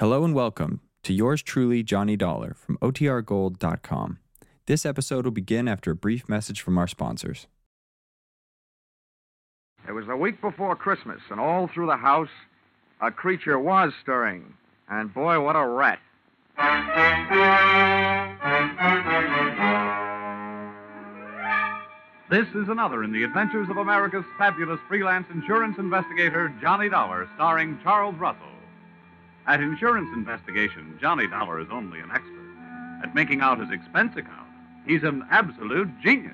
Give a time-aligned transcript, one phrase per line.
[0.00, 4.18] Hello and welcome to yours truly, Johnny Dollar from OTRGold.com.
[4.66, 7.46] This episode will begin after a brief message from our sponsors.
[9.86, 12.28] It was the week before Christmas, and all through the house,
[13.00, 14.54] a creature was stirring.
[14.90, 16.00] And boy, what a rat.
[22.30, 27.78] This is another in the adventures of America's fabulous freelance insurance investigator, Johnny Dollar, starring
[27.84, 28.53] Charles Russell.
[29.46, 32.30] At insurance investigation, Johnny Dollar is only an expert.
[33.02, 34.48] At making out his expense account,
[34.86, 36.32] he's an absolute genius.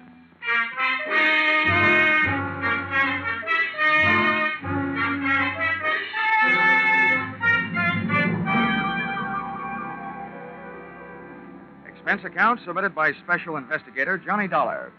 [11.88, 14.92] Expense account submitted by Special Investigator Johnny Dollar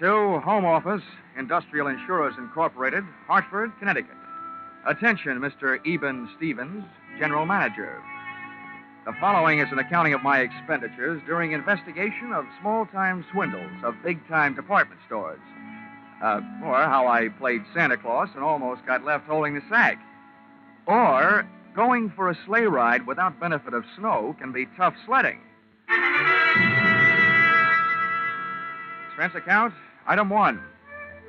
[0.00, 1.02] to Home Office,
[1.36, 4.16] Industrial Insurers Incorporated, Hartford, Connecticut.
[4.84, 5.78] Attention, Mr.
[5.86, 6.84] Eben Stevens,
[7.18, 8.02] General Manager.
[9.06, 13.94] The following is an accounting of my expenditures during investigation of small time swindles of
[14.02, 15.40] big time department stores.
[16.20, 19.98] Uh, or how I played Santa Claus and almost got left holding the sack.
[20.86, 25.38] Or going for a sleigh ride without benefit of snow can be tough sledding.
[29.08, 29.74] Expense account,
[30.06, 30.60] item one.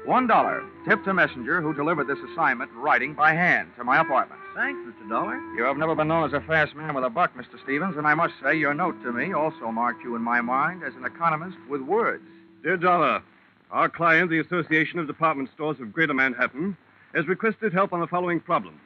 [0.06, 4.42] One dollar, tip to messenger who delivered this assignment writing by hand to my apartment.
[4.54, 5.10] Thanks, Mr.
[5.10, 5.38] Dollar.
[5.56, 7.58] You have never been known as a fast man with a buck, Mr.
[7.64, 10.84] Stevens, and I must say your note to me also marked you in my mind
[10.84, 12.26] as an economist with words.
[12.64, 13.24] Dear Dollar,
[13.72, 16.76] our client, the Association of Department Stores of Greater Manhattan,
[17.16, 18.82] has requested help on the following problem.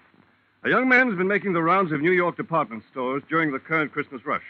[0.66, 3.60] A young man has been making the rounds of New York department stores during the
[3.60, 4.46] current Christmas rush.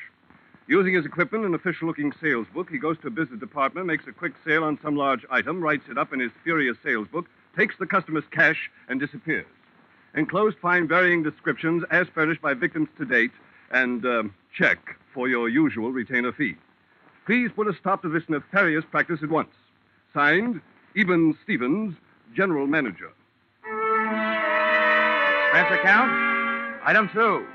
[0.67, 4.05] Using his equipment and official looking sales book, he goes to a business department, makes
[4.05, 7.27] a quick sale on some large item, writes it up in his furious sales book,
[7.55, 9.45] takes the customer's cash, and disappears.
[10.13, 13.31] Enclosed find varying descriptions as furnished by victims to date
[13.71, 16.57] and um, check for your usual retainer fee.
[17.25, 19.53] Please put a stop to this nefarious practice at once.
[20.13, 20.59] Signed,
[20.97, 21.95] Eben Stevens,
[22.35, 23.11] General Manager.
[25.45, 27.45] Expense account, item two,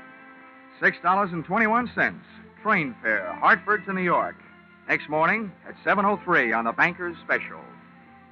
[0.81, 2.21] $6.21.
[2.63, 4.37] Train fare, Hartford to New York.
[4.87, 7.59] Next morning at 7.03 on the Banker's Special.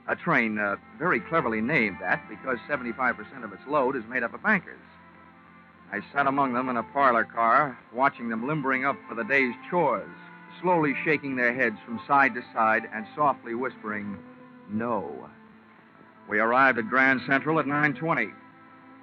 [0.08, 4.34] A train uh, very cleverly named that because 75% of its load is made up
[4.34, 4.80] of bankers.
[5.92, 9.54] I sat among them in a parlor car, watching them limbering up for the day's
[9.70, 10.08] chores,
[10.62, 14.18] slowly shaking their heads from side to side and softly whispering,
[14.70, 15.30] No.
[16.30, 18.32] We arrived at Grand Central at 9.20.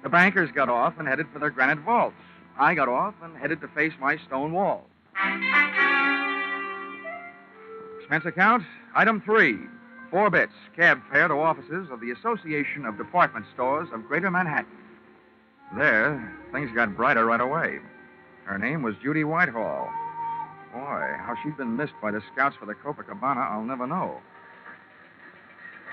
[0.01, 2.15] The bankers got off and headed for their granite vaults.
[2.57, 4.87] I got off and headed to face my stone wall.
[7.99, 8.63] Expense account,
[8.95, 9.59] item three.
[10.11, 14.65] Four bits, cab fare to offices of the Association of Department Stores of Greater Manhattan.
[15.77, 17.77] There, things got brighter right away.
[18.45, 19.87] Her name was Judy Whitehall.
[20.73, 24.17] Boy, how she'd been missed by the scouts for the Copacabana, I'll never know.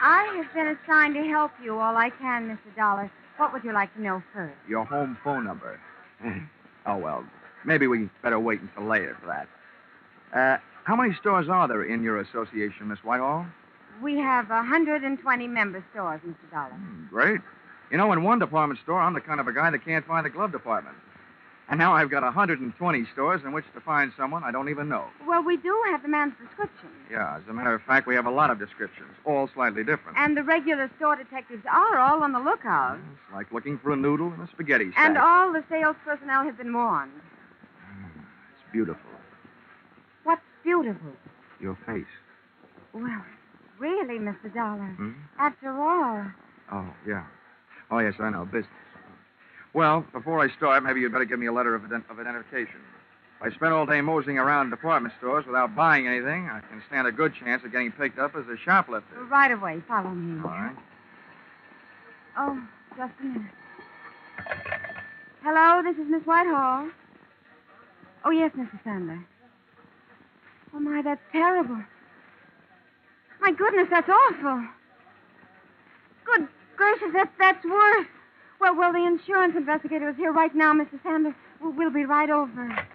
[0.01, 2.75] I have been assigned to help you all I can, Mr.
[2.77, 3.11] Dollar.
[3.37, 4.55] What would you like to know first?
[4.69, 5.79] Your home phone number.
[6.87, 7.25] oh, well,
[7.67, 9.49] maybe we better wait until later for that.
[10.37, 13.47] Uh, how many stores are there in your association, Miss Whitehall?
[14.03, 16.51] We have 120 member stores, Mr.
[16.51, 16.71] Dollar.
[16.71, 17.41] Hmm, great.
[17.91, 20.25] You know, in one department store, I'm the kind of a guy that can't find
[20.25, 20.97] the glove department.
[21.69, 25.07] And now I've got 120 stores in which to find someone I don't even know.
[25.27, 26.91] Well, we do have the man's description.
[27.11, 30.17] Yeah, as a matter of fact, we have a lot of descriptions, all slightly different.
[30.17, 32.99] And the regular store detectives are all on the lookout.
[32.99, 34.99] It's like looking for a noodle in a spaghetti sack.
[34.99, 37.11] And all the sales personnel have been warned.
[38.77, 39.11] Beautiful.
[40.25, 41.13] What's beautiful?
[41.63, 42.05] Your face.
[42.93, 43.25] Well,
[43.79, 44.53] really, Mr.
[44.53, 44.93] Dollar.
[44.99, 45.13] Hmm?
[45.39, 46.27] After all.
[46.71, 47.25] Oh, yeah.
[47.91, 48.45] Oh, yes, I know.
[48.45, 48.67] Business.
[49.73, 52.77] Well, before I start, maybe you'd better give me a letter of, ident- of identification.
[53.41, 57.07] If I spend all day moseying around department stores without buying anything, I can stand
[57.07, 59.25] a good chance of getting picked up as a shoplifter.
[59.25, 59.83] Right away.
[59.89, 60.39] Follow me.
[60.45, 60.77] All right.
[62.37, 62.63] Oh,
[62.95, 63.53] just a minute.
[65.43, 66.91] Hello, this is Miss Whitehall.
[68.27, 68.83] Oh, yes, Mrs.
[68.85, 69.25] Sandler.
[70.75, 71.79] Oh, my, that's terrible.
[73.41, 74.67] My goodness, that's awful.
[76.25, 78.07] Good gracious, that, that's worse.
[78.61, 81.01] Well, well, the insurance investigator is here right now, Mrs.
[81.05, 81.35] Sanders.
[81.61, 82.89] We'll, we'll be right over.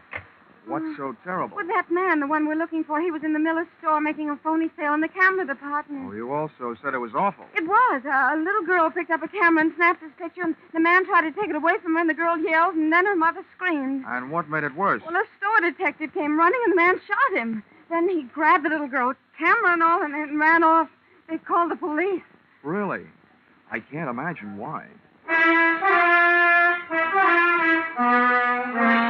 [0.68, 1.58] What's so terrible?
[1.58, 4.30] Well, that man, the one we're looking for, he was in the Miller store making
[4.30, 6.08] a phony sale in the camera department.
[6.08, 7.46] Oh, you also said it was awful.
[7.56, 8.02] It was.
[8.06, 11.06] Uh, a little girl picked up a camera and snapped his picture, and the man
[11.06, 13.44] tried to take it away from her, and the girl yelled, and then her mother
[13.56, 14.06] screamed.
[14.08, 15.02] And what made it worse?
[15.06, 17.64] Well, a store detective came running, and the man shot him.
[17.90, 20.90] Then he grabbed the little girl, camera and all, and, and ran off.
[21.28, 22.22] They called the police.
[22.64, 23.06] Really?
[23.72, 24.88] I can't imagine why.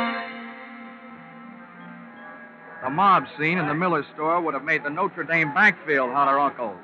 [2.91, 6.75] mob scene in the Miller store would have made the Notre Dame backfield holler uncle.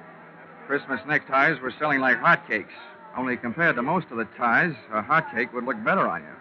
[0.66, 2.76] Christmas neckties were selling like hotcakes.
[3.16, 6.36] Only compared to most of the ties, a hotcake would look better on you.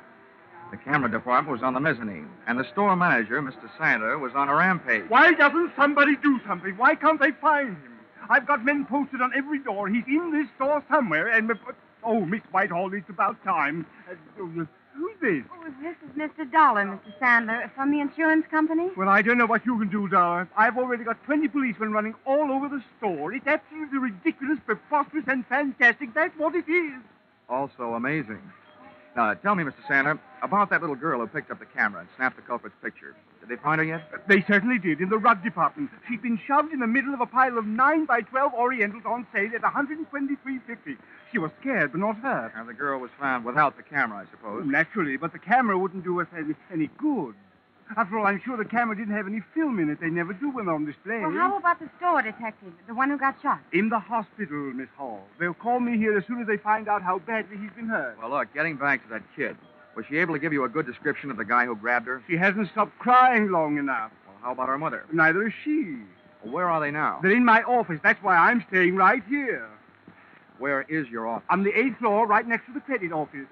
[0.71, 3.71] The camera department was on the mezzanine, and the store manager, Mr.
[3.79, 5.09] Sandler, was on a rampage.
[5.09, 6.77] Why doesn't somebody do something?
[6.77, 7.99] Why can't they find him?
[8.29, 9.89] I've got men posted on every door.
[9.89, 11.53] He's in this store somewhere, and.
[12.05, 13.87] Oh, Miss Whitehall, it's about time.
[14.11, 14.65] Uh,
[14.97, 15.45] who's this?
[15.53, 16.51] Oh, this is Mr.
[16.51, 17.19] Dollar, Mr.
[17.21, 18.91] Sandler, from the insurance company.
[18.97, 20.49] Well, I don't know what you can do, Dollar.
[20.57, 23.33] I've already got 20 policemen running all over the store.
[23.33, 26.15] It's absolutely ridiculous, preposterous, and fantastic.
[26.15, 26.95] That's what it is.
[27.49, 28.41] Also amazing.
[29.17, 29.83] Now, tell me, Mr.
[29.89, 33.15] Sandler, about that little girl who picked up the camera and snapped the culprit's picture.
[33.47, 34.03] Did they find her yet?
[34.27, 35.91] They certainly did, in the rug department.
[36.09, 39.27] She'd been shoved in the middle of a pile of 9 by 12 Orientals on
[39.33, 40.97] sale at 123.50.
[41.31, 42.53] She was scared, but not hurt.
[42.57, 44.65] Now, the girl was found without the camera, I suppose.
[44.67, 47.35] Naturally, but the camera wouldn't do us any, any good.
[47.97, 50.01] After all, I'm sure the camera didn't have any film in it.
[50.01, 51.21] They never do when they're on display.
[51.21, 53.61] Well, how about the store detective, the one who got shot?
[53.73, 55.23] In the hospital, Miss Hall.
[55.39, 58.19] They'll call me here as soon as they find out how badly he's been hurt.
[58.21, 59.57] Well, look, getting back to that kid.
[59.97, 62.23] Was she able to give you a good description of the guy who grabbed her?
[62.29, 64.13] She hasn't stopped crying long enough.
[64.27, 65.07] Well, how about her mother?
[65.11, 65.97] Neither is she.
[66.45, 67.19] Well, where are they now?
[67.23, 67.99] They're in my office.
[68.03, 69.69] That's why I'm staying right here.
[70.59, 71.47] Where is your office?
[71.49, 73.47] On the eighth floor, right next to the credit office.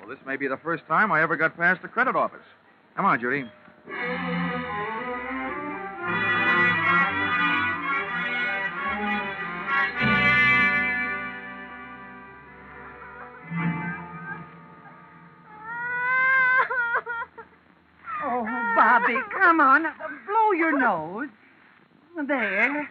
[0.00, 2.40] Well, this may be the first time I ever got past the credit office.
[2.96, 3.44] Come on, Judy.
[19.40, 19.82] Come on.
[20.26, 21.28] Blow your nose.
[22.26, 22.88] There.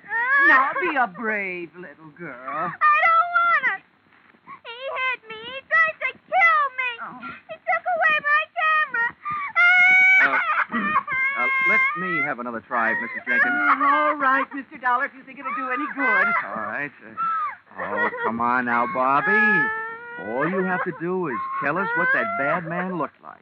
[0.48, 2.34] Now be a brave little girl.
[2.34, 3.74] I don't want to.
[4.66, 5.38] He hit me.
[5.46, 6.92] He tried to kill me.
[7.04, 7.20] Oh.
[7.50, 9.08] He took away my camera.
[10.26, 13.26] Uh, let me have another try, Mrs.
[13.28, 13.54] Jenkins.
[13.84, 14.82] All right, Mr.
[14.82, 16.28] Dollar, if you think it'll do any good.
[16.48, 16.92] All right.
[17.06, 19.70] Uh, oh, come on now, Bobby.
[20.26, 23.38] All you have to do is tell us what that bad man looked like.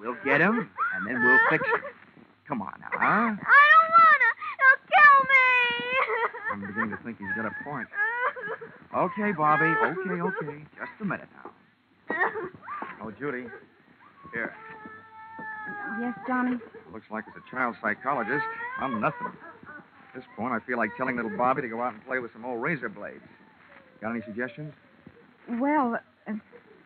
[0.00, 1.80] We'll get him, and then we'll fix him.
[2.48, 2.98] Come on now, huh?
[2.98, 4.30] I don't want to.
[4.58, 5.44] He'll kill me.
[6.52, 7.88] I'm beginning to think he's got a point.
[8.96, 9.68] Okay, Bobby.
[9.68, 10.64] Okay, okay.
[10.78, 11.50] Just a minute now.
[13.02, 13.44] Oh, Judy.
[14.32, 14.54] Here.
[16.00, 16.56] Yes, Johnny.
[16.92, 18.44] Looks like it's a child psychologist.
[18.80, 19.26] I'm nothing.
[19.28, 22.32] At this point, I feel like telling little Bobby to go out and play with
[22.32, 23.20] some old razor blades.
[24.00, 24.72] Got any suggestions?
[25.60, 26.32] Well, uh,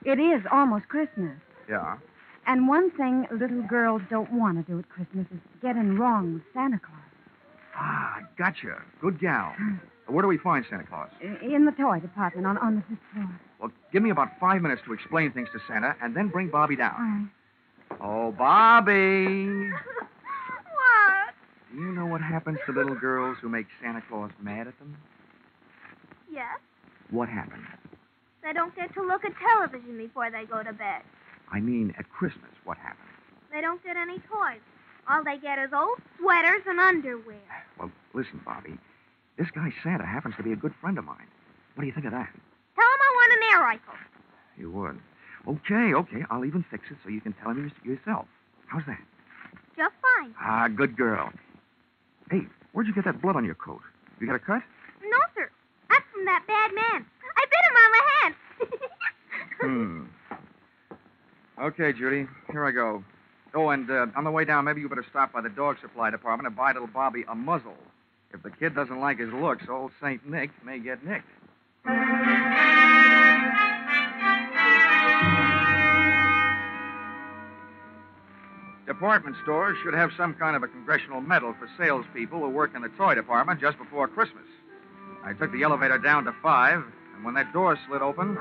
[0.04, 1.36] it is almost Christmas.
[1.68, 1.98] Yeah.
[2.46, 6.34] And one thing little girls don't want to do at Christmas is get in wrong
[6.34, 6.98] with Santa Claus.
[7.76, 8.82] Ah, gotcha.
[9.00, 9.54] Good gal.
[10.08, 11.08] Where do we find Santa Claus?
[11.20, 13.40] In the toy department on, on the fifth floor.
[13.60, 16.74] Well, give me about five minutes to explain things to Santa, and then bring Bobby
[16.74, 17.30] down.
[17.88, 17.98] right.
[18.00, 19.46] Oh, Bobby.
[19.46, 21.34] what?
[21.72, 24.96] Do you know what happens to little girls who make Santa Claus mad at them?
[26.30, 26.58] Yes.
[27.10, 27.64] What happens?
[28.42, 31.02] They don't get to look at television before they go to bed.
[31.52, 33.08] I mean, at Christmas, what happens?
[33.52, 34.60] They don't get any toys.
[35.08, 37.36] All they get is old sweaters and underwear.
[37.78, 38.78] Well, listen, Bobby.
[39.36, 41.26] This guy Santa happens to be a good friend of mine.
[41.74, 42.28] What do you think of that?
[42.74, 43.94] Tell him I want an air rifle.
[44.56, 44.98] You would.
[45.48, 46.24] Okay, okay.
[46.30, 48.26] I'll even fix it so you can tell him yourself.
[48.66, 49.00] How's that?
[49.76, 50.34] Just fine.
[50.40, 51.32] Ah, good girl.
[52.30, 53.80] Hey, where'd you get that blood on your coat?
[54.20, 54.62] You got a cut?
[55.02, 55.50] No, sir.
[55.90, 57.04] That's from that bad man.
[57.36, 58.34] I bit him on the hand.
[59.62, 60.02] Hmm.
[61.60, 62.26] Okay, Judy.
[62.50, 63.04] Here I go.
[63.54, 66.10] Oh, and uh, on the way down, maybe you better stop by the dog supply
[66.10, 67.76] department and buy little Bobby a muzzle.
[68.32, 71.28] If the kid doesn't like his looks, old Saint Nick may get nicked.
[78.86, 82.82] Department stores should have some kind of a congressional medal for salespeople who work in
[82.82, 84.44] the toy department just before Christmas.
[85.24, 86.82] I took the elevator down to five,
[87.14, 88.40] and when that door slid open, Toy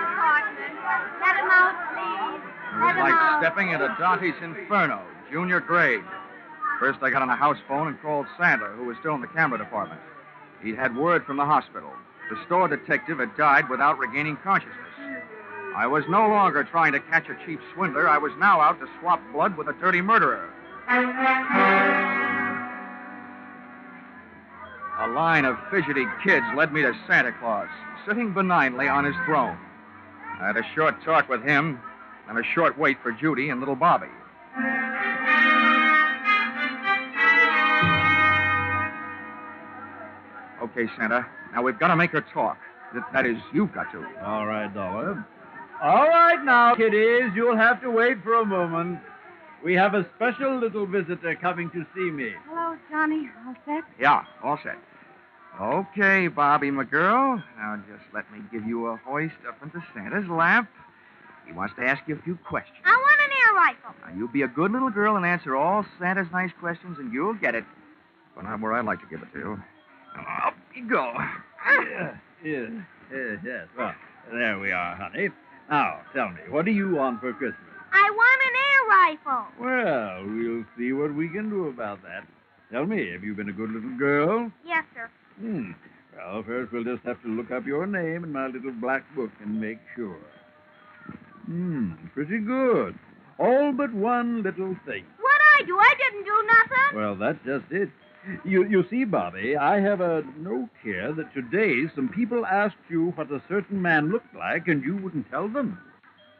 [0.00, 0.74] department.
[1.20, 2.40] Let him out, please.
[2.74, 5.00] It was like stepping into Dante's Inferno,
[5.30, 6.02] junior grade.
[6.80, 9.28] First, I got on a house phone and called Sandler, who was still in the
[9.28, 10.00] camera department.
[10.60, 11.92] He'd had word from the hospital.
[12.30, 14.74] The store detective had died without regaining consciousness.
[15.76, 18.08] I was no longer trying to catch a cheap swindler.
[18.08, 20.50] I was now out to swap blood with a dirty murderer.
[24.98, 27.68] A line of fidgety kids led me to Santa Claus,
[28.06, 29.58] sitting benignly on his throne.
[30.40, 31.78] I had a short talk with him
[32.28, 34.06] and a short wait for Judy and little Bobby.
[40.62, 41.26] Okay, Santa.
[41.52, 42.58] Now we've got to make her talk.
[42.94, 44.04] That, that is, you've got to.
[44.24, 45.24] All right, Dollar.
[45.82, 49.00] All right now, kiddies, you'll have to wait for a moment.
[49.64, 52.32] We have a special little visitor coming to see me.
[52.48, 53.28] Hello, Johnny.
[53.46, 53.84] All set?
[53.98, 54.78] Yeah, all set.
[55.60, 57.42] Okay, Bobby, my girl.
[57.56, 60.68] Now just let me give you a hoist up into Santa's lap.
[61.46, 62.78] He wants to ask you a few questions.
[62.84, 63.94] I want an air rifle.
[64.06, 67.34] Now, you be a good little girl and answer all Santa's nice questions, and you'll
[67.34, 67.64] get it.
[68.34, 69.62] But not where I'd like to give it to you.
[70.16, 71.12] Now, up you go.
[71.88, 72.70] Yes, yes,
[73.10, 73.66] yes, yes.
[73.76, 73.94] Well,
[74.32, 75.30] there we are, honey.
[75.70, 77.60] Now, tell me, what do you want for Christmas?
[77.92, 79.46] I want an air rifle.
[79.60, 82.24] Well, we'll see what we can do about that.
[82.70, 84.50] Tell me, have you been a good little girl?
[84.66, 85.08] Yes, sir.
[85.40, 85.72] Hmm.
[86.16, 89.30] Well, first we'll just have to look up your name in my little black book
[89.42, 90.18] and make sure.
[91.46, 92.98] Hmm, pretty good.
[93.38, 95.04] All but one little thing.
[95.20, 95.76] What I do?
[95.78, 96.96] I didn't do nothing.
[96.96, 97.90] Well, that's just it.
[98.44, 103.10] You, you see, Bobby, I have a note here that today some people asked you
[103.16, 105.78] what a certain man looked like and you wouldn't tell them.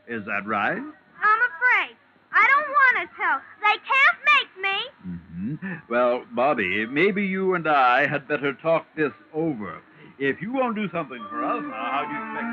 [0.09, 0.79] Is that right?
[0.79, 1.97] I'm afraid.
[2.33, 3.41] I don't want to tell.
[3.61, 5.59] They can't make me.
[5.61, 9.83] hmm Well, Bobby, maybe you and I had better talk this over.
[10.17, 12.47] If you won't do something for us, how do you expect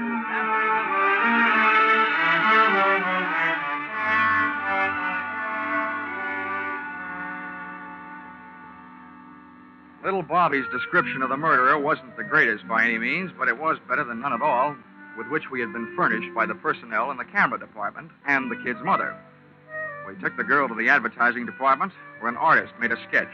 [10.01, 13.59] to Little Bobby's description of the murderer wasn't the greatest by any means, but it
[13.59, 14.75] was better than none at all,
[15.15, 18.59] with which we had been furnished by the personnel in the camera department and the
[18.65, 19.15] kid's mother.
[20.07, 23.29] We took the girl to the advertising department, where an artist made a sketch.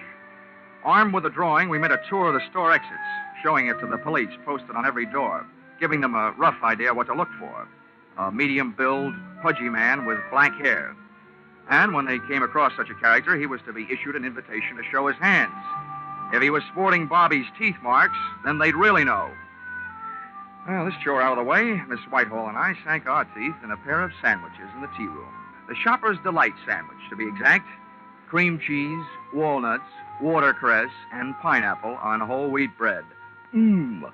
[0.84, 2.91] Armed with a drawing, we made a tour of the store exits,
[3.44, 5.46] showing it to the police posted on every door,
[5.79, 7.67] giving them a rough idea what to look for.
[8.17, 10.96] A medium build, pudgy man with black hair.
[11.70, 14.77] And when they came across such a character, he was to be issued an invitation
[14.77, 15.53] to show his hands.
[16.34, 19.32] If he was sporting Bobby's teeth marks, then they'd really know.
[20.67, 23.72] Well, this chore out of the way, Miss Whitehall and I sank our teeth in
[23.72, 25.34] a pair of sandwiches in the tea room.
[25.70, 27.67] The Shopper's Delight sandwich, to be exact.
[28.27, 29.88] Cream cheese, walnuts,
[30.22, 33.06] watercress, and pineapple on whole wheat bread.
[33.54, 34.12] Mmm.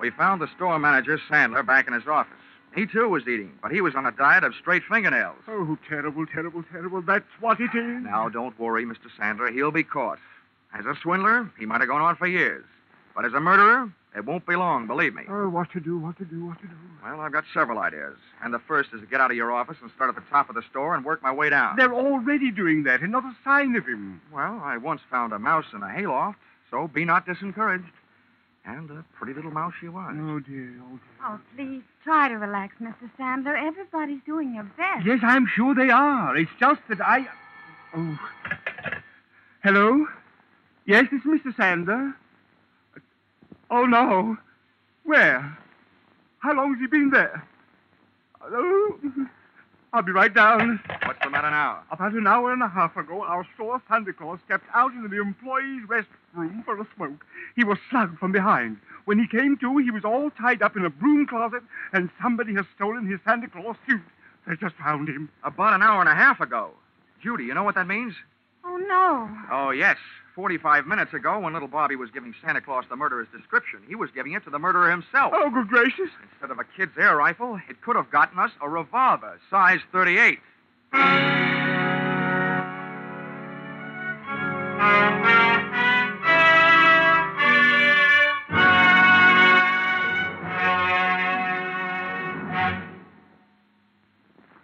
[0.00, 2.32] We found the store manager, Sandler, back in his office.
[2.74, 5.36] He, too, was eating, but he was on a diet of straight fingernails.
[5.46, 7.02] Oh, terrible, terrible, terrible.
[7.02, 8.02] That's what it is.
[8.02, 9.06] Now, don't worry, Mr.
[9.16, 9.52] Sandler.
[9.52, 10.18] He'll be caught.
[10.76, 12.64] As a swindler, he might have gone on for years.
[13.14, 15.22] But as a murderer, it won't be long, believe me.
[15.28, 16.74] Oh, what to do, what to do, what to do.
[17.02, 18.16] Well, I've got several ideas.
[18.42, 20.48] And the first is to get out of your office and start at the top
[20.48, 21.76] of the store and work my way down.
[21.76, 24.20] They're already doing that, and not a sign of him.
[24.32, 26.38] Well, I once found a mouse in a hayloft,
[26.70, 27.90] so be not disencouraged.
[28.64, 30.14] And a pretty little mouse she was.
[30.16, 31.00] Oh, dear, oh, dear.
[31.24, 33.10] Oh, please, try to relax, Mr.
[33.18, 33.60] Sandler.
[33.60, 35.04] Everybody's doing their best.
[35.04, 36.36] Yes, I'm sure they are.
[36.36, 37.26] It's just that I.
[37.96, 38.18] Oh.
[39.64, 40.06] Hello?
[40.86, 41.52] Yes, it's Mr.
[41.56, 42.14] Sandler.
[43.72, 44.36] Oh, no.
[45.04, 45.58] Where?
[46.40, 47.42] How long has he been there?
[48.42, 48.98] Oh,
[49.94, 50.78] I'll be right down.
[51.06, 51.82] What's the matter now?
[51.90, 55.22] About an hour and a half ago, our store Santa Claus stepped out into the
[55.22, 57.24] employees' restroom for a smoke.
[57.56, 58.76] He was slugged from behind.
[59.06, 61.62] When he came to, he was all tied up in a broom closet,
[61.94, 64.02] and somebody has stolen his Santa Claus suit.
[64.46, 65.30] They just found him.
[65.44, 66.72] About an hour and a half ago.
[67.22, 68.14] Judy, you know what that means?
[68.72, 69.28] Oh, no.
[69.50, 69.98] Oh, yes.
[70.34, 74.08] 45 minutes ago, when little Bobby was giving Santa Claus the murderer's description, he was
[74.14, 75.34] giving it to the murderer himself.
[75.34, 76.08] Oh, good gracious.
[76.32, 80.38] Instead of a kid's air rifle, it could have gotten us a revolver, size 38.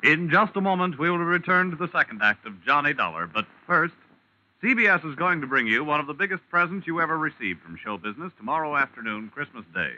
[0.09, 3.27] In just a moment, we will return to the second act of Johnny Dollar.
[3.27, 3.93] But first,
[4.63, 7.77] CBS is going to bring you one of the biggest presents you ever received from
[7.77, 9.93] show business tomorrow afternoon, Christmas Day.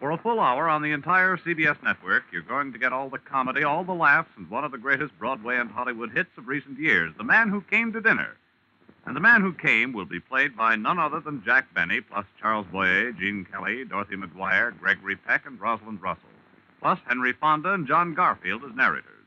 [0.00, 3.20] For a full hour on the entire CBS network, you're going to get all the
[3.20, 6.76] comedy, all the laughs, and one of the greatest Broadway and Hollywood hits of recent
[6.76, 8.34] years, The Man Who Came to Dinner.
[9.06, 12.26] And the man who came will be played by none other than Jack Benny, plus
[12.40, 16.24] Charles Boyer, Gene Kelly, Dorothy McGuire, Gregory Peck, and Rosalind Russell,
[16.82, 19.17] plus Henry Fonda and John Garfield as narrators.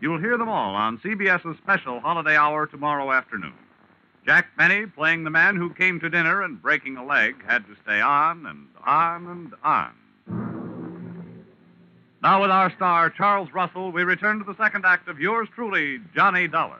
[0.00, 3.54] You'll hear them all on CBS's special holiday hour tomorrow afternoon.
[4.26, 7.76] Jack Benny, playing the man who came to dinner and breaking a leg, had to
[7.82, 9.92] stay on and on and on.
[12.22, 15.98] Now, with our star, Charles Russell, we return to the second act of yours truly,
[16.14, 16.78] Johnny Dollar.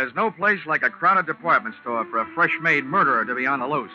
[0.00, 3.46] There's no place like a crowded department store for a fresh made murderer to be
[3.46, 3.90] on the loose,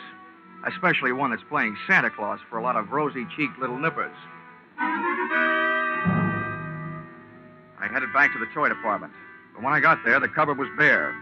[0.68, 4.14] especially one that's playing Santa Claus for a lot of rosy cheeked little nippers.
[4.78, 5.50] I
[7.92, 9.14] headed back to the toy department.
[9.56, 11.20] But when I got there, the cupboard was bare.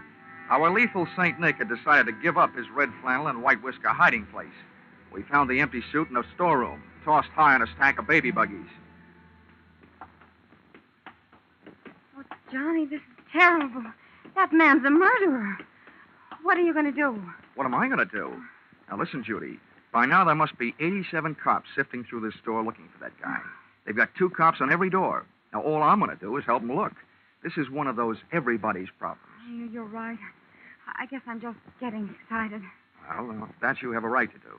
[0.50, 1.40] Our lethal St.
[1.40, 4.48] Nick had decided to give up his red flannel and white whisker hiding place.
[5.10, 8.32] We found the empty suit in a storeroom, tossed high on a stack of baby
[8.32, 8.68] buggies.
[12.18, 12.22] Oh,
[12.52, 13.84] Johnny, this is terrible.
[14.34, 15.58] That man's a murderer.
[16.42, 17.22] What are you going to do?
[17.54, 18.32] What am I going to do?
[18.90, 19.58] Now, listen, Judy.
[19.92, 23.38] By now, there must be 87 cops sifting through this store looking for that guy.
[23.86, 25.24] They've got two cops on every door.
[25.52, 26.92] Now, all I'm going to do is help them look.
[27.42, 29.20] This is one of those everybody's problems.
[29.46, 30.18] Oh, you- You're right.
[30.98, 32.62] I guess I'm just getting excited.
[33.08, 34.58] Well, that you have a right to do.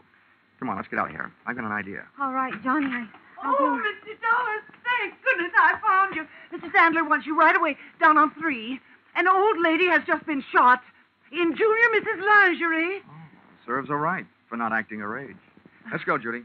[0.60, 1.32] Come on, let's get out of here.
[1.46, 2.04] I've got an idea.
[2.20, 3.08] All right, Johnny, I,
[3.44, 3.84] I'll Oh, do...
[3.84, 4.16] Mr.
[4.22, 6.26] Dollars, thank goodness I found you.
[6.54, 6.72] Mr.
[6.72, 8.80] Sandler wants you right away down on three.
[9.16, 10.82] An old lady has just been shot
[11.32, 12.22] in Junior Mrs.
[12.26, 13.02] Lingerie.
[13.08, 13.12] Oh,
[13.66, 15.36] serves her right for not acting her age.
[15.92, 16.44] Let's go, Judy.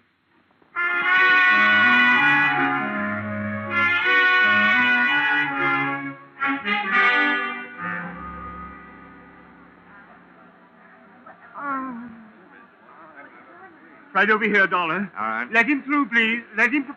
[11.56, 12.10] Oh.
[14.14, 15.10] Right over here, Dollar.
[15.18, 15.48] All right.
[15.52, 16.42] Let him through, please.
[16.56, 16.94] Let him.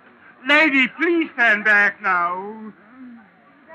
[0.48, 2.74] Lady, please stand back now.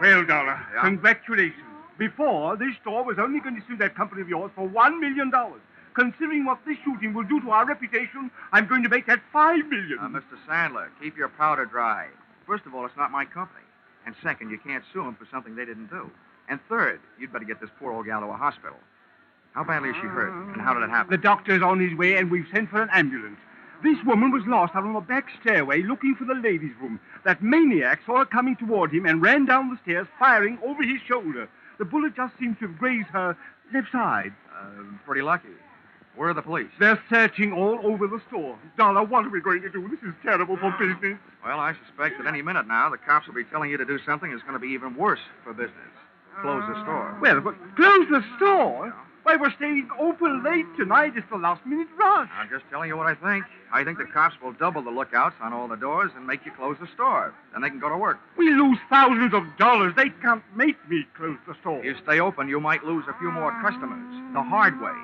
[0.00, 0.80] Well, Dollar, Yeah?
[0.82, 1.64] congratulations.
[1.98, 5.30] Before, this store was only going to sue that company of yours for one million
[5.30, 5.60] dollars.
[5.94, 9.66] Considering what this shooting will do to our reputation, I'm going to make that five
[9.66, 9.98] million.
[10.00, 10.38] Uh, Mr.
[10.48, 12.06] Sandler, keep your powder dry.
[12.46, 13.64] First of all, it's not my company.
[14.06, 16.08] And second, you can't sue them for something they didn't do.
[16.48, 18.76] And third, you'd better get this poor old gal to a hospital.
[19.52, 20.32] How badly is she hurt?
[20.32, 21.10] And how did it happen?
[21.10, 23.38] The doctor's on his way, and we've sent for an ambulance.
[23.82, 27.00] This woman was lost out on the back stairway looking for the ladies' room.
[27.24, 31.00] That maniac saw her coming toward him and ran down the stairs, firing over his
[31.02, 31.48] shoulder.
[31.78, 33.36] The bullet just seemed to have grazed her
[33.72, 34.32] left side.
[34.52, 35.48] Uh, pretty lucky.
[36.16, 36.66] Where are the police?
[36.80, 38.58] They're searching all over the store.
[38.76, 39.86] Dollar, what are we going to do?
[39.88, 41.16] This is terrible for business.
[41.44, 44.00] Well, I suspect that any minute now, the cops will be telling you to do
[44.04, 45.94] something that's going to be even worse for business.
[46.42, 47.16] Close the store.
[47.20, 48.92] Well, but close the store?
[49.28, 51.12] Why, we're staying open late tonight.
[51.14, 52.30] It's the last minute rush.
[52.32, 53.44] I'm just telling you what I think.
[53.70, 56.52] I think the cops will double the lookouts on all the doors and make you
[56.52, 57.34] close the store.
[57.52, 58.18] Then they can go to work.
[58.38, 59.92] We lose thousands of dollars.
[59.96, 61.80] They can't make me close the store.
[61.80, 64.32] If you stay open, you might lose a few more customers.
[64.32, 64.96] The hard way.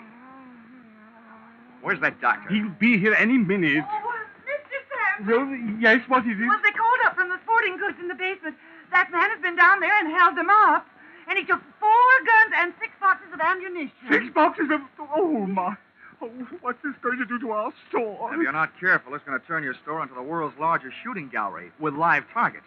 [1.83, 2.49] Where's that doctor?
[2.49, 3.85] He'll be here any minute.
[3.85, 4.15] Oh,
[4.49, 5.27] Mr.
[5.29, 5.37] Sandler.
[5.37, 6.49] Well, yes, what is it?
[6.49, 8.57] Well, they called up from the sporting goods in the basement.
[8.91, 10.89] That man has been down there and held them up.
[11.29, 13.91] And he took four guns and six boxes of ammunition.
[14.11, 14.81] Six boxes of.
[15.17, 15.77] Oh, my.
[16.23, 16.29] Oh,
[16.61, 18.35] what's this going to do to our store?
[18.35, 21.29] If you're not careful, it's going to turn your store into the world's largest shooting
[21.29, 22.67] gallery with live targets.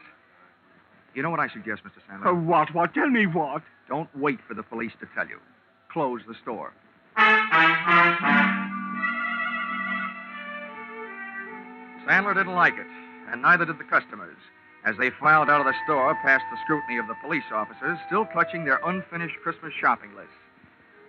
[1.15, 2.01] You know what I suggest, Mr.
[2.09, 2.27] Sandler?
[2.27, 2.73] Oh, what?
[2.73, 2.93] What?
[2.93, 3.63] Tell me what.
[3.87, 5.39] Don't wait for the police to tell you.
[5.91, 6.73] Close the store.
[12.07, 12.87] Sandler didn't like it,
[13.31, 14.37] and neither did the customers,
[14.85, 18.25] as they filed out of the store past the scrutiny of the police officers, still
[18.25, 20.33] clutching their unfinished Christmas shopping lists.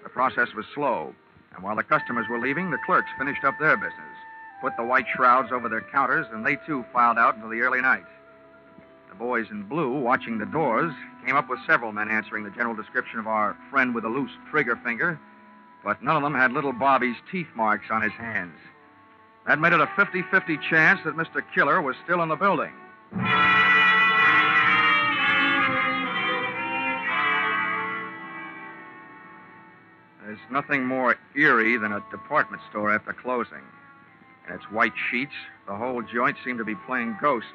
[0.03, 1.15] The process was slow,
[1.55, 4.17] and while the customers were leaving, the clerks finished up their business,
[4.61, 7.81] put the white shrouds over their counters, and they too filed out into the early
[7.81, 8.05] night.
[9.09, 10.93] The boys in blue, watching the doors,
[11.25, 14.31] came up with several men answering the general description of our friend with a loose
[14.51, 15.19] trigger finger,
[15.85, 18.59] but none of them had little Bobby's teeth marks on his hands.
[19.47, 21.43] That made it a 50 50 chance that Mr.
[21.55, 22.73] Killer was still in the building.
[30.39, 33.63] There's nothing more eerie than a department store after closing.
[34.47, 35.35] In its white sheets,
[35.67, 37.47] the whole joint seemed to be playing ghost.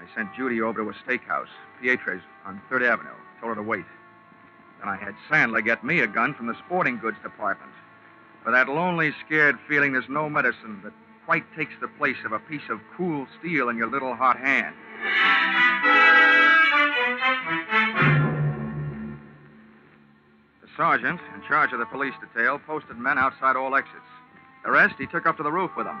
[0.00, 1.48] I sent Judy over to a steakhouse,
[1.80, 3.10] Pietro's, on 3rd Avenue.
[3.40, 3.84] Told her to wait.
[4.80, 7.72] Then I had Sandler get me a gun from the sporting goods department.
[8.44, 10.92] For that lonely, scared feeling, there's no medicine that
[11.26, 14.74] quite takes the place of a piece of cool steel in your little hot hand.
[20.78, 23.98] Sergeant, in charge of the police detail, posted men outside all exits.
[24.64, 26.00] The rest he took up to the roof with him.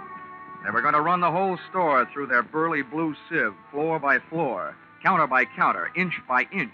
[0.64, 4.20] They were going to run the whole store through their burly blue sieve, floor by
[4.30, 6.72] floor, counter by counter, inch by inch.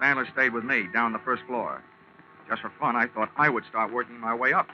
[0.00, 1.82] Sandler stayed with me down the first floor.
[2.50, 4.68] Just for fun, I thought I would start working my way up.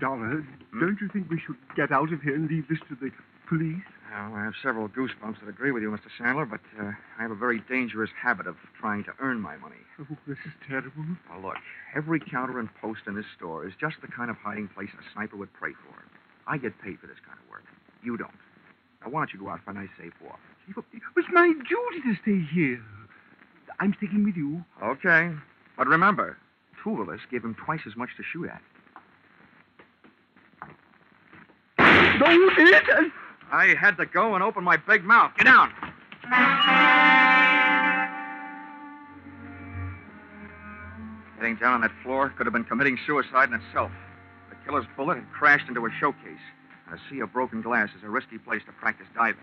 [0.00, 0.80] Dollar, hmm?
[0.80, 3.10] don't you think we should get out of here and leave this to the
[3.48, 3.82] police?
[4.12, 6.08] Well, I have several goosebumps that agree with you, Mr.
[6.18, 9.76] Sandler, but uh, I have a very dangerous habit of trying to earn my money.
[10.00, 11.04] Oh, this is terrible.
[11.28, 11.56] Now, look,
[11.94, 15.02] every counter and post in this store is just the kind of hiding place a
[15.12, 16.02] sniper would pray for.
[16.46, 17.64] I get paid for this kind of work.
[18.02, 18.30] You don't.
[19.02, 20.38] Now, why don't you go out for a nice, safe walk?
[20.68, 22.82] It's my duty to stay here.
[23.80, 24.64] I'm sticking with you.
[24.82, 25.30] Okay.
[25.76, 26.38] But remember,
[26.82, 28.62] two of us give him twice as much to shoot at.
[32.18, 32.84] Don't it!
[32.88, 33.02] Uh,
[33.50, 35.32] I had to go and open my big mouth.
[35.36, 35.72] Get down.
[41.38, 43.92] Getting down on that floor could have been committing suicide in itself.
[44.50, 46.42] The killer's bullet had crashed into a showcase.
[46.88, 49.40] And a sea of broken glass is a risky place to practice diving.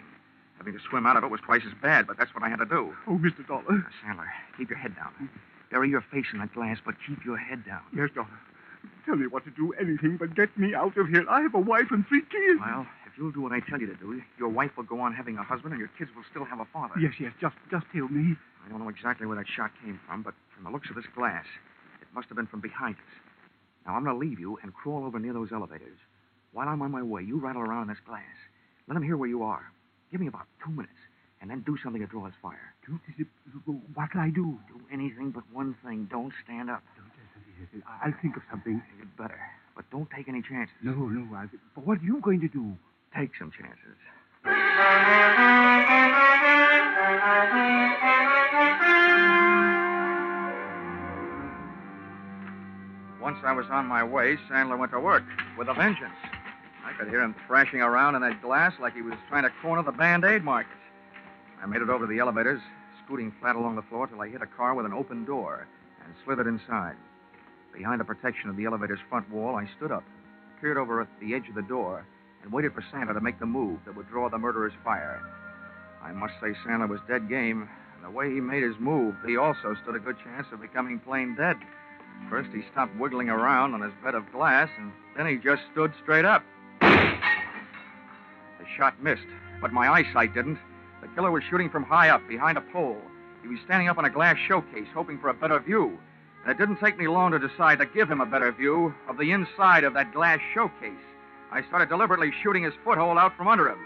[0.57, 2.59] Having to swim out of it was twice as bad, but that's what I had
[2.59, 2.93] to do.
[3.07, 3.45] Oh, Mr.
[3.47, 3.63] Dollar.
[3.69, 5.29] Now, Sandler, keep your head down.
[5.71, 7.81] Bury your face in that glass, but keep your head down.
[7.95, 8.27] Yes, Dollar.
[9.05, 11.25] Tell me what to do, anything but get me out of here.
[11.29, 12.59] I have a wife and three kids.
[12.59, 12.85] Well,
[13.17, 15.43] you'll do what I tell you to do, your wife will go on having a
[15.43, 16.95] husband and your kids will still have a father.
[16.99, 18.35] Yes, yes, just just tell me.
[18.65, 21.05] I don't know exactly where that shot came from, but from the looks of this
[21.15, 21.45] glass,
[22.01, 23.13] it must have been from behind us.
[23.85, 25.97] Now, I'm going to leave you and crawl over near those elevators.
[26.53, 28.23] While I'm on my way, you rattle around in this glass.
[28.87, 29.63] Let them hear where you are.
[30.11, 30.93] Give me about two minutes,
[31.41, 32.73] and then do something to draw his fire.
[33.95, 34.57] What can I do?
[34.69, 36.07] Do anything but one thing.
[36.09, 36.83] Don't stand up.
[38.03, 38.81] I'll think of something.
[38.97, 39.39] You'd better.
[39.75, 40.75] But don't take any chances.
[40.83, 41.35] No, no.
[41.35, 42.77] I, but what are you going to do?
[43.15, 43.79] Take some chances.
[53.21, 55.23] Once I was on my way, Sandler went to work
[55.57, 56.11] with a vengeance.
[56.83, 59.83] I could hear him thrashing around in that glass like he was trying to corner
[59.83, 60.77] the Band Aid market.
[61.61, 62.61] I made it over to the elevators,
[63.05, 65.67] scooting flat along the floor till I hit a car with an open door
[66.03, 66.95] and slithered inside.
[67.73, 70.03] Behind the protection of the elevator's front wall, I stood up,
[70.59, 72.05] peered over at the edge of the door,
[72.43, 75.21] and waited for Santa to make the move that would draw the murderer's fire.
[76.03, 77.69] I must say Santa was dead game.
[77.95, 80.99] And the way he made his move, he also stood a good chance of becoming
[80.99, 81.55] plain dead.
[82.29, 85.93] First, he stopped wiggling around on his bed of glass, and then he just stood
[86.01, 86.43] straight up.
[86.81, 87.17] The
[88.77, 89.27] shot missed,
[89.61, 90.59] but my eyesight didn't.
[91.01, 93.01] The killer was shooting from high up, behind a pole.
[93.41, 95.97] He was standing up on a glass showcase, hoping for a better view.
[96.43, 99.17] And it didn't take me long to decide to give him a better view of
[99.17, 100.91] the inside of that glass showcase.
[101.53, 103.77] I started deliberately shooting his foothold out from under him.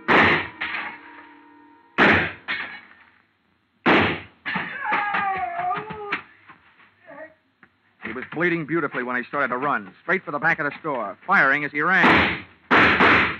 [8.05, 10.71] He was bleeding beautifully when I started to run, straight for the back of the
[10.79, 12.45] store, firing as he ran.
[12.71, 13.35] As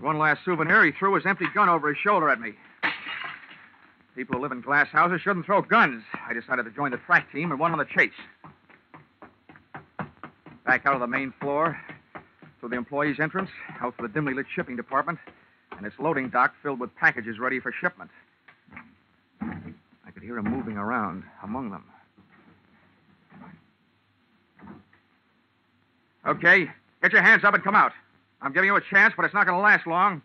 [0.00, 2.52] one last souvenir, he threw his empty gun over his shoulder at me.
[4.14, 6.04] People who live in glass houses shouldn't throw guns.
[6.28, 8.12] I decided to join the track team and went on the chase.
[10.64, 11.76] Back out of the main floor,
[12.60, 15.18] through the employees' entrance, out to the dimly lit shipping department,
[15.76, 18.10] and its loading dock filled with packages ready for shipment.
[19.40, 21.84] I could hear him moving around among them.
[26.26, 26.70] Okay,
[27.02, 27.92] get your hands up and come out.
[28.42, 30.22] I'm giving you a chance, but it's not going to last long.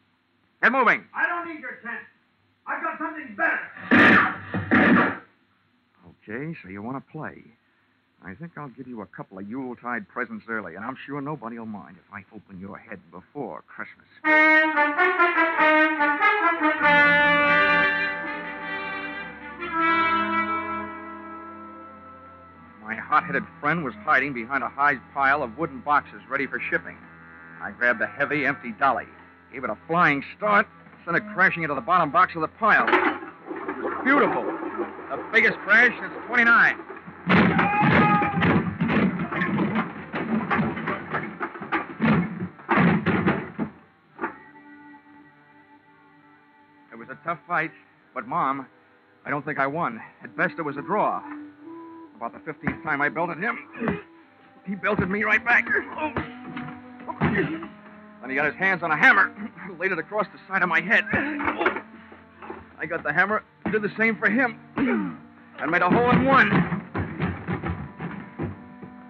[0.62, 1.04] Get moving.
[1.14, 2.04] I don't need your chance.
[2.68, 5.22] I've got something better.
[6.28, 7.44] Okay, so you want to play.
[8.24, 11.60] I think I'll give you a couple of Yuletide presents early, and I'm sure nobody
[11.60, 14.08] will mind if I open your head before Christmas.
[22.82, 26.98] My hot-headed friend was hiding behind a high pile of wooden boxes ready for shipping.
[27.62, 29.08] I grabbed the heavy, empty dolly,
[29.54, 30.68] gave it a flying start,
[31.04, 32.88] sent it crashing into the bottom box of the pile.
[32.88, 34.44] It was beautiful.
[34.44, 36.80] The biggest crash since 29.
[47.26, 47.72] Tough fight,
[48.14, 48.68] but, Mom,
[49.26, 50.00] I don't think I won.
[50.24, 51.22] At best, it was a draw.
[52.16, 53.58] About the 15th time I belted him,
[54.66, 55.66] he belted me right back.
[58.22, 59.36] Then he got his hands on a hammer,
[59.80, 61.04] laid it across the side of my head.
[62.78, 64.60] I got the hammer, did the same for him,
[65.60, 66.52] and made a hole in one.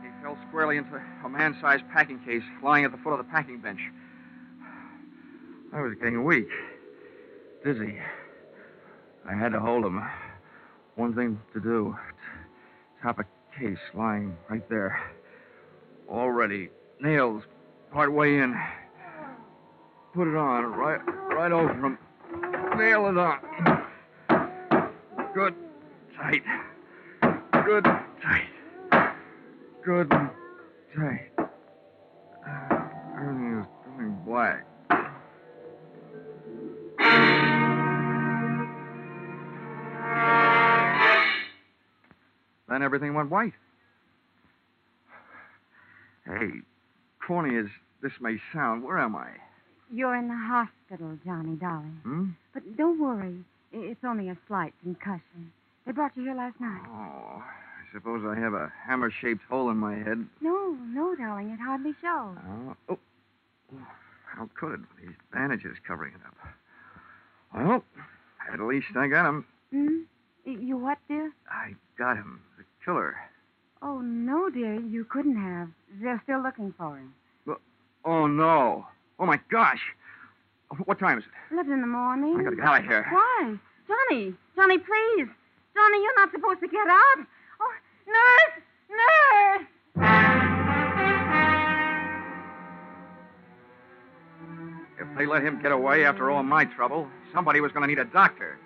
[0.01, 3.25] He fell squarely into a man sized packing case lying at the foot of the
[3.25, 3.81] packing bench.
[5.73, 6.47] I was getting weak,
[7.65, 7.97] dizzy.
[9.27, 9.99] I had to hold him.
[10.97, 11.97] One thing to do
[13.01, 13.25] top a
[13.59, 15.01] case lying right there.
[16.07, 16.69] Already.
[17.01, 17.41] Nails
[17.91, 18.55] part way in.
[20.13, 21.01] Put it on right
[21.35, 21.97] right over him.
[22.77, 23.39] Nail it on.
[25.33, 25.55] Good
[26.15, 26.43] tight.
[27.65, 27.83] Good
[28.21, 29.11] tight.
[29.83, 31.31] Good tight.
[32.47, 32.87] Uh,
[33.19, 34.67] everything is turning black.
[42.75, 43.53] Then everything went white.
[46.25, 46.49] Hey,
[47.25, 47.67] corny as
[48.03, 49.29] this may sound, where am I?
[49.89, 52.01] You're in the hospital, Johnny darling.
[52.03, 52.25] Hmm?
[52.53, 53.45] But don't worry.
[53.71, 55.53] It's only a slight concussion.
[55.85, 56.81] They brought you here last night.
[56.85, 60.27] Oh, I suppose I have a hammer shaped hole in my head.
[60.41, 61.51] No, no, darling.
[61.51, 62.35] It hardly shows.
[62.45, 62.99] Oh, oh.
[64.25, 66.35] How could it these bandages covering it up?
[67.55, 67.83] Well,
[68.51, 69.45] at least I got him.
[69.71, 69.99] Hmm?
[70.43, 71.31] You what, dear?
[71.49, 72.41] I got him.
[72.85, 73.15] The killer.
[73.81, 74.75] Oh, no, dear.
[74.79, 75.69] You couldn't have.
[76.01, 77.13] They're still looking for him.
[78.03, 78.85] Oh, no.
[79.19, 79.81] Oh, my gosh.
[80.85, 81.53] What time is it?
[81.53, 82.37] Eleven in the morning.
[82.39, 83.07] I gotta get out of here.
[83.11, 83.55] Why?
[83.87, 84.33] Johnny!
[84.55, 85.27] Johnny, please!
[85.73, 87.25] Johnny, you're not supposed to get out!
[87.61, 87.73] Oh,
[88.07, 88.61] nurse!
[88.89, 89.67] Nurse!
[94.99, 97.99] If they let him get away after all my trouble, somebody was going to need
[97.99, 98.59] a doctor.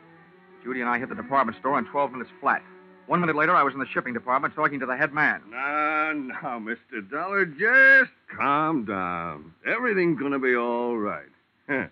[0.63, 2.61] Judy and I hit the department store in 12 minutes flat.
[3.09, 5.41] One minute later, I was in the shipping department talking to the head man.
[5.49, 7.09] Now, now, Mr.
[7.09, 9.51] Dollar, just calm down.
[9.65, 11.25] Everything's going to be all right.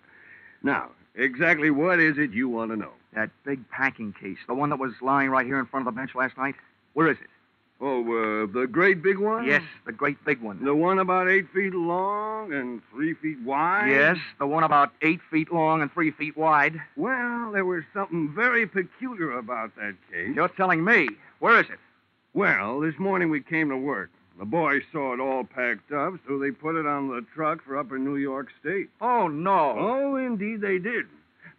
[0.62, 2.92] now, exactly what is it you want to know?
[3.14, 5.98] That big packing case, the one that was lying right here in front of the
[5.98, 6.54] bench last night,
[6.94, 7.30] where is it?
[7.80, 9.46] Oh, uh, the great big one?
[9.46, 10.64] Yes, the great big one.
[10.64, 13.88] The one about eight feet long and three feet wide?
[13.88, 16.80] Yes, the one about eight feet long and three feet wide.
[16.96, 20.34] Well, there was something very peculiar about that case.
[20.34, 21.08] You're telling me.
[21.38, 21.78] Where is it?
[22.34, 24.10] Well, this morning we came to work.
[24.40, 27.76] The boys saw it all packed up, so they put it on the truck for
[27.76, 28.88] upper New York State.
[29.00, 29.74] Oh, no.
[29.78, 31.06] Oh, indeed they did.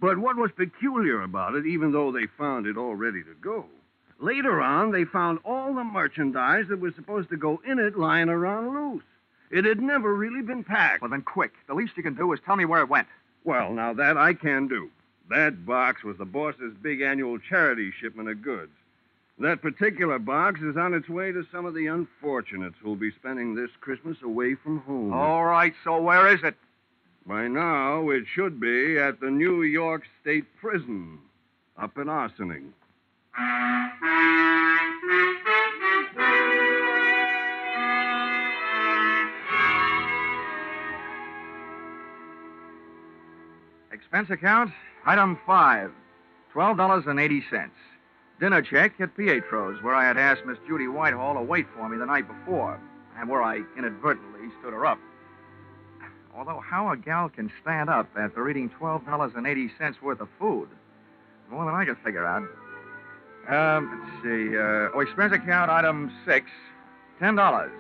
[0.02, 3.66] But what was peculiar about it, even though they found it all ready to go,
[4.20, 8.30] later on they found all the merchandise that was supposed to go in it lying
[8.30, 9.04] around loose.
[9.52, 11.02] It had never really been packed.
[11.02, 11.54] Well, then quick.
[11.68, 13.08] The least you can do is tell me where it went.
[13.44, 14.90] Well, now that I can do.
[15.30, 18.72] That box was the boss's big annual charity shipment of goods.
[19.40, 23.56] That particular box is on its way to some of the unfortunates who'll be spending
[23.56, 25.14] this Christmas away from home.
[25.14, 26.56] All right, so where is it?
[27.26, 31.20] By now, it should be at the New York State Prison,
[31.78, 32.74] up in Ossining.
[43.92, 44.72] Expense account,
[45.06, 45.92] item five,
[46.54, 47.70] $12.80.
[48.40, 51.98] Dinner check at Pietro's, where I had asked Miss Judy Whitehall to wait for me
[51.98, 52.80] the night before,
[53.18, 55.00] and where I inadvertently stood her up.
[56.36, 60.70] Although, how a gal can stand up after eating $12.80 worth of food,
[61.50, 62.44] more than I can figure out.
[63.48, 64.56] Um, let's see.
[64.56, 66.46] Uh, oh, expense account, item six,
[67.22, 67.72] $10.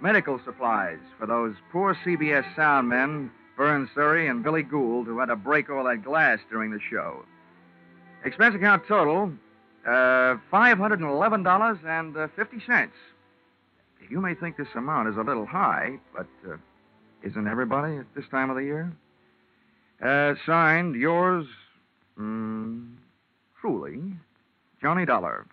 [0.00, 5.26] Medical supplies for those poor CBS sound men, Berne Surrey and Billy Gould, who had
[5.26, 7.24] to break all that glass during the show.
[8.24, 9.32] Expense account total,
[9.86, 12.88] uh, $511.50.
[14.10, 16.56] You may think this amount is a little high, but uh,
[17.22, 18.92] isn't everybody at this time of the year?
[20.02, 21.46] Uh, signed, yours,
[22.18, 22.94] mm,
[23.60, 24.12] truly,
[24.84, 25.46] Johnny Dollar.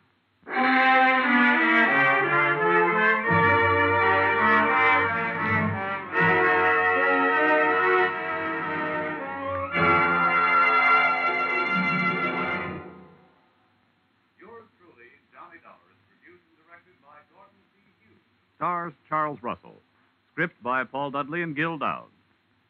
[14.38, 17.80] Yours truly, Johnny Dollar, produced and directed by Gordon T.
[18.04, 18.20] Hughes.
[18.58, 19.76] Stars Charles Russell.
[20.34, 22.08] Script by Paul Dudley and Gil Doud.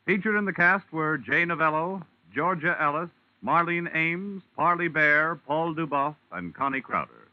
[0.05, 3.09] Featured in the cast were Jay Novello, Georgia Ellis,
[3.43, 7.27] Marlene Ames, Parley Baer, Paul Dubov, and Connie Crowder.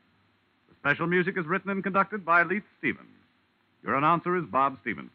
[0.69, 3.09] The special music is written and conducted by Leith Stevens.
[3.83, 5.11] Your announcer is Bob Stevenson.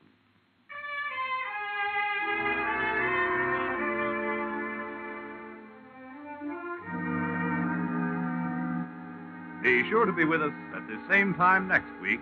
[9.63, 12.19] Be sure to be with us at the same time next week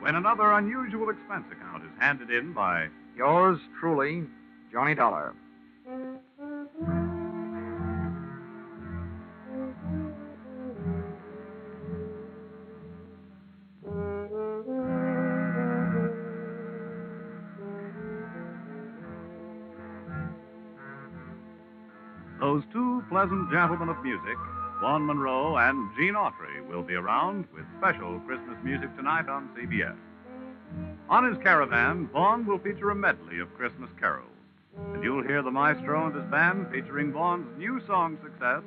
[0.00, 4.24] when another unusual expense account is handed in by Yours truly,
[4.72, 5.34] Johnny Dollar.
[23.20, 24.38] Pleasant gentlemen of music,
[24.80, 29.94] Vaughn Monroe and Gene Autry, will be around with special Christmas music tonight on CBS.
[31.10, 34.30] On his caravan, Vaughn will feature a medley of Christmas carols.
[34.94, 38.62] And you'll hear the maestro and his band featuring Vaughn's new song success,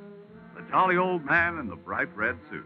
[0.54, 2.64] The Jolly Old Man in the Bright Red Suit.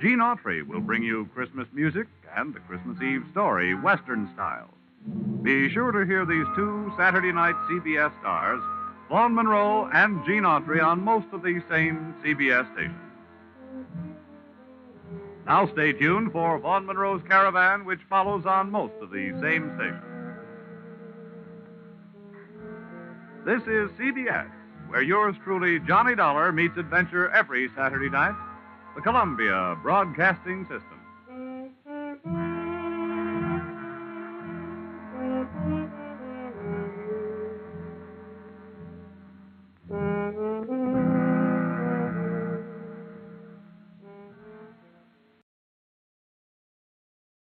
[0.00, 4.70] Gene Autry will bring you Christmas music and the Christmas Eve story, Western style.
[5.42, 8.62] Be sure to hear these two Saturday night CBS stars,
[9.10, 12.94] Vaughn Monroe and Gene Autry, on most of these same CBS stations.
[15.46, 20.04] Now stay tuned for Vaughn Monroe's Caravan, which follows on most of these same stations.
[23.44, 24.48] This is CBS,
[24.88, 28.36] where yours truly, Johnny Dollar, meets adventure every Saturday night.
[28.94, 30.89] The Columbia Broadcasting System.